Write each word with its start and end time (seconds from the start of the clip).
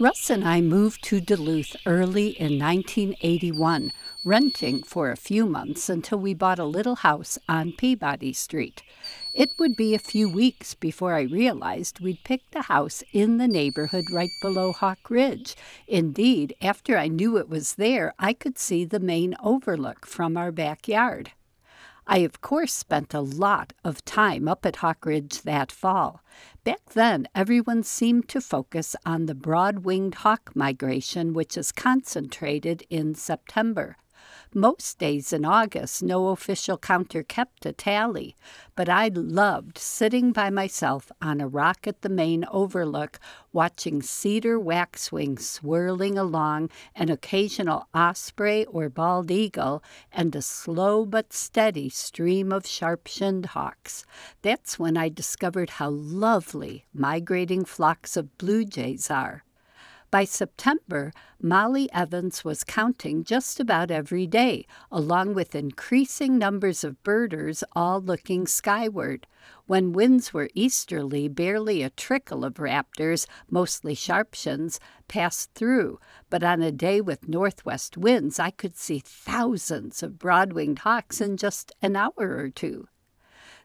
Russ 0.00 0.30
and 0.30 0.42
I 0.42 0.62
moved 0.62 1.04
to 1.04 1.20
Duluth 1.20 1.76
early 1.84 2.28
in 2.28 2.58
1981, 2.58 3.92
renting 4.24 4.82
for 4.82 5.10
a 5.10 5.16
few 5.16 5.44
months 5.44 5.90
until 5.90 6.18
we 6.18 6.32
bought 6.32 6.58
a 6.58 6.64
little 6.64 6.96
house 6.96 7.38
on 7.46 7.72
Peabody 7.72 8.32
Street. 8.32 8.82
It 9.34 9.50
would 9.58 9.76
be 9.76 9.94
a 9.94 9.98
few 9.98 10.30
weeks 10.30 10.74
before 10.74 11.14
I 11.14 11.22
realized 11.22 12.00
we'd 12.00 12.24
picked 12.24 12.56
a 12.56 12.62
house 12.62 13.04
in 13.12 13.36
the 13.36 13.46
neighborhood 13.46 14.06
right 14.10 14.32
below 14.40 14.72
Hawk 14.72 15.10
Ridge. 15.10 15.54
Indeed, 15.86 16.54
after 16.62 16.96
I 16.96 17.08
knew 17.08 17.36
it 17.36 17.50
was 17.50 17.74
there, 17.74 18.14
I 18.18 18.32
could 18.32 18.58
see 18.58 18.84
the 18.84 18.98
main 18.98 19.36
overlook 19.42 20.06
from 20.06 20.38
our 20.38 20.50
backyard. 20.50 21.32
I, 22.06 22.18
of 22.18 22.40
course, 22.40 22.72
spent 22.72 23.14
a 23.14 23.20
lot 23.20 23.72
of 23.84 24.04
time 24.04 24.48
up 24.48 24.66
at 24.66 24.76
Hawk 24.76 25.06
Ridge 25.06 25.42
that 25.42 25.70
fall. 25.70 26.22
Back 26.64 26.90
then, 26.94 27.28
everyone 27.34 27.82
seemed 27.84 28.28
to 28.30 28.40
focus 28.40 28.96
on 29.06 29.26
the 29.26 29.34
broad 29.34 29.80
winged 29.80 30.16
hawk 30.16 30.50
migration, 30.54 31.32
which 31.32 31.56
is 31.56 31.72
concentrated 31.72 32.84
in 32.90 33.14
September. 33.14 33.96
Most 34.54 34.98
days 34.98 35.32
in 35.32 35.44
August, 35.44 36.02
no 36.02 36.28
official 36.28 36.76
counter 36.76 37.22
kept 37.22 37.64
a 37.64 37.72
tally, 37.72 38.36
but 38.76 38.88
I 38.88 39.08
loved 39.08 39.78
sitting 39.78 40.32
by 40.32 40.50
myself 40.50 41.10
on 41.22 41.40
a 41.40 41.48
rock 41.48 41.86
at 41.86 42.02
the 42.02 42.08
main 42.08 42.44
overlook, 42.50 43.18
watching 43.52 44.02
cedar 44.02 44.60
waxwings 44.60 45.48
swirling 45.48 46.18
along, 46.18 46.70
an 46.94 47.08
occasional 47.08 47.88
osprey 47.94 48.66
or 48.66 48.88
bald 48.88 49.30
eagle, 49.30 49.82
and 50.12 50.36
a 50.36 50.42
slow 50.42 51.06
but 51.06 51.32
steady 51.32 51.88
stream 51.88 52.52
of 52.52 52.66
sharp 52.66 53.06
shinned 53.06 53.46
hawks. 53.46 54.04
That's 54.42 54.78
when 54.78 54.96
I 54.96 55.08
discovered 55.08 55.70
how 55.70 55.90
lovely 55.90 56.84
migrating 56.92 57.64
flocks 57.64 58.16
of 58.16 58.36
blue 58.36 58.64
jays 58.64 59.10
are. 59.10 59.44
By 60.12 60.24
September, 60.24 61.10
Molly 61.40 61.90
Evans 61.90 62.44
was 62.44 62.64
counting 62.64 63.24
just 63.24 63.58
about 63.58 63.90
every 63.90 64.26
day, 64.26 64.66
along 64.90 65.32
with 65.32 65.54
increasing 65.54 66.36
numbers 66.36 66.84
of 66.84 67.02
birders 67.02 67.64
all 67.72 67.98
looking 67.98 68.46
skyward. 68.46 69.26
When 69.64 69.94
winds 69.94 70.34
were 70.34 70.50
easterly, 70.52 71.28
barely 71.28 71.82
a 71.82 71.88
trickle 71.88 72.44
of 72.44 72.56
raptors, 72.56 73.26
mostly 73.48 73.94
sharpshins, 73.94 74.78
passed 75.08 75.54
through, 75.54 75.98
but 76.28 76.44
on 76.44 76.60
a 76.60 76.70
day 76.70 77.00
with 77.00 77.26
northwest 77.26 77.96
winds, 77.96 78.38
I 78.38 78.50
could 78.50 78.76
see 78.76 78.98
thousands 79.02 80.02
of 80.02 80.18
broad 80.18 80.52
winged 80.52 80.80
hawks 80.80 81.22
in 81.22 81.38
just 81.38 81.72
an 81.80 81.96
hour 81.96 82.12
or 82.18 82.50
two. 82.50 82.86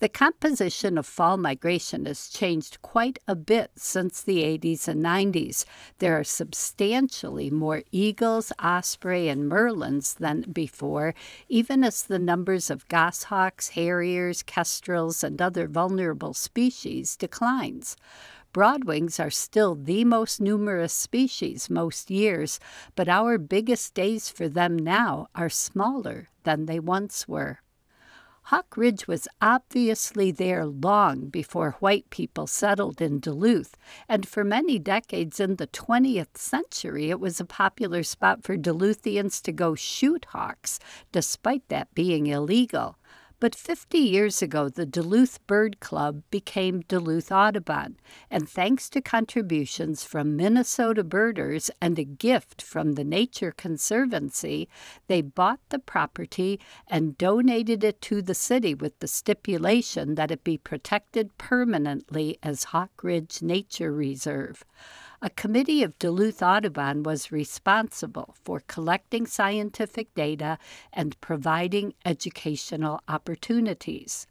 The 0.00 0.08
composition 0.08 0.96
of 0.96 1.04
fall 1.04 1.36
migration 1.36 2.06
has 2.06 2.30
changed 2.30 2.80
quite 2.80 3.18
a 3.28 3.36
bit 3.36 3.72
since 3.76 4.22
the 4.22 4.42
80s 4.42 4.88
and 4.88 5.04
90s. 5.04 5.66
There 5.98 6.18
are 6.18 6.24
substantially 6.24 7.50
more 7.50 7.82
eagles, 7.92 8.50
osprey, 8.58 9.28
and 9.28 9.44
merlins 9.44 10.14
than 10.14 10.46
before, 10.50 11.14
even 11.50 11.84
as 11.84 12.02
the 12.02 12.18
numbers 12.18 12.70
of 12.70 12.88
goshawks, 12.88 13.68
harriers, 13.68 14.42
kestrels, 14.42 15.22
and 15.22 15.40
other 15.42 15.68
vulnerable 15.68 16.32
species 16.32 17.14
declines. 17.14 17.94
Broadwings 18.54 19.20
are 19.20 19.28
still 19.28 19.74
the 19.74 20.06
most 20.06 20.40
numerous 20.40 20.94
species 20.94 21.68
most 21.68 22.10
years, 22.10 22.58
but 22.96 23.10
our 23.10 23.36
biggest 23.36 23.92
days 23.92 24.30
for 24.30 24.48
them 24.48 24.78
now 24.78 25.28
are 25.34 25.50
smaller 25.50 26.30
than 26.44 26.64
they 26.64 26.80
once 26.80 27.28
were. 27.28 27.60
Hawk 28.44 28.76
Ridge 28.76 29.06
was 29.06 29.28
obviously 29.40 30.32
there 30.32 30.66
long 30.66 31.28
before 31.28 31.76
white 31.78 32.10
people 32.10 32.46
settled 32.46 33.00
in 33.00 33.20
Duluth, 33.20 33.76
and 34.08 34.26
for 34.26 34.42
many 34.42 34.78
decades 34.78 35.38
in 35.38 35.56
the 35.56 35.68
20th 35.68 36.36
century, 36.36 37.10
it 37.10 37.20
was 37.20 37.38
a 37.38 37.44
popular 37.44 38.02
spot 38.02 38.42
for 38.42 38.56
Duluthians 38.56 39.40
to 39.42 39.52
go 39.52 39.74
shoot 39.74 40.24
hawks, 40.30 40.80
despite 41.12 41.68
that 41.68 41.94
being 41.94 42.26
illegal. 42.26 42.96
But 43.40 43.54
50 43.54 43.96
years 43.96 44.42
ago, 44.42 44.68
the 44.68 44.84
Duluth 44.84 45.44
Bird 45.46 45.80
Club 45.80 46.22
became 46.30 46.82
Duluth 46.82 47.32
Audubon, 47.32 47.96
and 48.30 48.46
thanks 48.46 48.90
to 48.90 49.00
contributions 49.00 50.04
from 50.04 50.36
Minnesota 50.36 51.02
birders 51.02 51.70
and 51.80 51.98
a 51.98 52.04
gift 52.04 52.60
from 52.60 52.92
the 52.92 53.04
Nature 53.04 53.52
Conservancy, 53.52 54.68
they 55.06 55.22
bought 55.22 55.60
the 55.70 55.78
property 55.78 56.60
and 56.86 57.16
donated 57.16 57.82
it 57.82 58.02
to 58.02 58.20
the 58.20 58.34
city 58.34 58.74
with 58.74 58.98
the 58.98 59.08
stipulation 59.08 60.16
that 60.16 60.30
it 60.30 60.44
be 60.44 60.58
protected 60.58 61.38
permanently 61.38 62.38
as 62.42 62.64
Hawk 62.64 63.02
Ridge 63.02 63.40
Nature 63.40 63.90
Reserve. 63.90 64.66
A 65.22 65.28
committee 65.28 65.82
of 65.82 65.98
Duluth 65.98 66.42
Audubon 66.42 67.02
was 67.02 67.30
responsible 67.30 68.34
for 68.42 68.60
collecting 68.60 69.26
scientific 69.26 70.14
data 70.14 70.56
and 70.94 71.20
providing 71.20 71.92
educational 72.06 73.02
opportunities. 73.06 74.26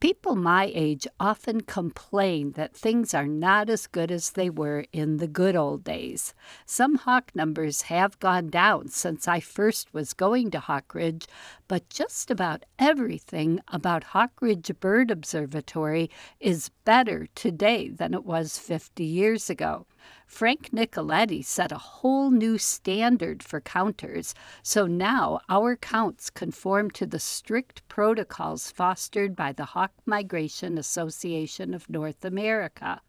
People 0.00 0.34
my 0.34 0.70
age 0.74 1.06
often 1.20 1.60
complain 1.60 2.52
that 2.52 2.74
things 2.74 3.12
are 3.12 3.26
not 3.26 3.68
as 3.68 3.86
good 3.86 4.10
as 4.10 4.30
they 4.30 4.48
were 4.48 4.86
in 4.90 5.18
the 5.18 5.28
good 5.28 5.54
old 5.54 5.84
days. 5.84 6.32
Some 6.64 6.94
hawk 6.94 7.32
numbers 7.34 7.82
have 7.82 8.18
gone 8.18 8.48
down 8.48 8.88
since 8.88 9.28
I 9.28 9.40
first 9.40 9.92
was 9.92 10.14
going 10.14 10.50
to 10.52 10.60
Hawk 10.60 10.94
Ridge, 10.94 11.26
but 11.68 11.90
just 11.90 12.30
about 12.30 12.64
everything 12.78 13.60
about 13.68 14.04
Hawk 14.04 14.32
Ridge 14.40 14.70
Bird 14.80 15.10
Observatory 15.10 16.10
is 16.40 16.70
better 16.86 17.28
today 17.34 17.90
than 17.90 18.14
it 18.14 18.24
was 18.24 18.58
50 18.58 19.04
years 19.04 19.50
ago. 19.50 19.84
Frank 20.26 20.70
Nicoletti 20.70 21.44
set 21.44 21.72
a 21.72 21.78
whole 21.78 22.30
new 22.30 22.58
standard 22.58 23.42
for 23.42 23.60
counters, 23.60 24.34
so 24.62 24.86
now 24.86 25.40
our 25.48 25.76
counts 25.76 26.30
conform 26.30 26.90
to 26.92 27.06
the 27.06 27.18
strict 27.18 27.86
protocols 27.88 28.70
fostered 28.70 29.34
by 29.34 29.52
the 29.52 29.66
Hawk 29.66 29.92
Migration 30.04 30.78
Association 30.78 31.74
of 31.74 31.88
North 31.88 32.24
America 32.24 33.00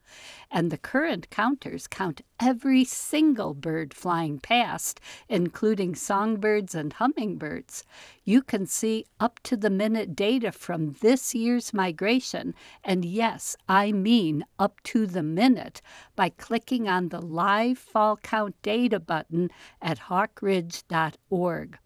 and 0.50 0.72
the 0.72 0.78
current 0.78 1.30
counters 1.30 1.88
count 1.88 2.22
every 2.40 2.84
single 2.84 3.54
bird 3.54 3.94
flying 3.94 4.40
past, 4.40 5.00
including 5.28 5.96
songbirds 5.96 6.74
and 6.76 6.94
hummingbirds. 6.94 7.84
You 8.24 8.42
can 8.42 8.66
see 8.66 9.06
up 9.20 9.40
to 9.44 9.58
the 9.58 9.70
minute 9.70 10.16
data 10.16 10.52
from 10.52 10.94
this 11.02 11.34
year's 11.34 11.74
migration, 11.74 12.54
and 12.84 13.04
yes, 13.04 13.58
I 13.68 13.92
mean 13.92 14.46
up 14.60 14.82
to 14.84 15.06
the 15.08 15.24
minute, 15.24 15.82
by 16.16 16.30
clicking 16.30 16.88
on 16.88 17.10
the 17.10 17.22
Live 17.22 17.78
Fall 17.78 18.18
Count 18.18 18.56
Data 18.62 19.00
button 19.00 19.50
at 19.82 20.00
hawkridge.org. 20.00 21.80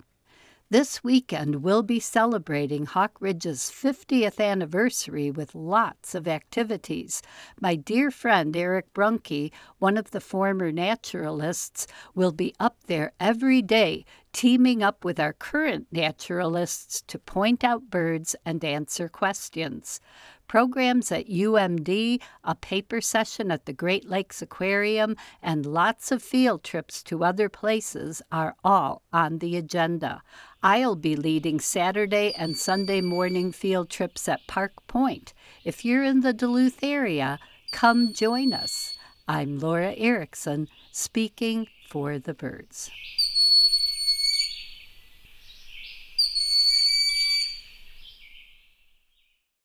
This 0.71 1.03
weekend, 1.03 1.63
we'll 1.63 1.83
be 1.83 1.99
celebrating 1.99 2.85
Hawk 2.85 3.17
Ridge's 3.19 3.69
50th 3.69 4.39
anniversary 4.39 5.29
with 5.29 5.53
lots 5.53 6.15
of 6.15 6.29
activities. 6.29 7.21
My 7.59 7.75
dear 7.75 8.09
friend 8.09 8.55
Erik 8.55 8.93
Bruhnke, 8.93 9.51
one 9.79 9.97
of 9.97 10.11
the 10.11 10.21
former 10.21 10.71
naturalists, 10.71 11.87
will 12.15 12.31
be 12.31 12.55
up 12.57 12.77
there 12.87 13.11
every 13.19 13.61
day, 13.61 14.05
teaming 14.33 14.81
up 14.81 15.03
with 15.03 15.19
our 15.19 15.33
current 15.33 15.87
naturalists 15.91 17.01
to 17.07 17.19
point 17.19 17.63
out 17.63 17.89
birds 17.89 18.35
and 18.45 18.63
answer 18.63 19.07
questions 19.09 19.99
programs 20.51 21.13
at 21.13 21.29
UMD, 21.29 22.19
a 22.43 22.55
paper 22.55 22.99
session 22.99 23.51
at 23.51 23.65
the 23.65 23.71
Great 23.71 24.09
Lakes 24.09 24.41
Aquarium, 24.41 25.15
and 25.41 25.65
lots 25.65 26.11
of 26.11 26.21
field 26.21 26.61
trips 26.61 27.01
to 27.03 27.23
other 27.23 27.47
places 27.47 28.21
are 28.33 28.57
all 28.61 29.01
on 29.13 29.37
the 29.37 29.55
agenda. 29.55 30.21
I'll 30.61 30.97
be 30.97 31.15
leading 31.15 31.61
Saturday 31.61 32.33
and 32.37 32.57
Sunday 32.57 32.99
morning 32.99 33.53
field 33.53 33.89
trips 33.89 34.27
at 34.27 34.45
Park 34.45 34.73
Point. 34.87 35.33
If 35.63 35.85
you're 35.85 36.03
in 36.03 36.19
the 36.19 36.33
Duluth 36.33 36.83
area, 36.83 37.39
come 37.71 38.11
join 38.11 38.51
us. 38.51 38.97
I'm 39.29 39.57
Laura 39.57 39.93
Erickson, 39.95 40.67
speaking 40.91 41.67
for 41.87 42.19
the 42.19 42.33
birds. 42.33 42.91